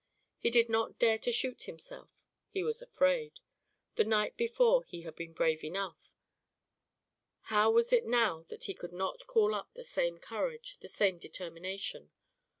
[0.39, 3.39] He did not dare to shoot himself he was afraid.
[3.93, 6.15] The night before he had been brave enough;
[7.53, 11.19] how was it now that he could not call up the same courage, the same
[11.19, 12.09] determination?